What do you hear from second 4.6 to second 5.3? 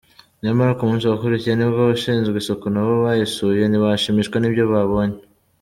babonye.